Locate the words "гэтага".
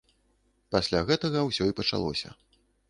1.11-1.39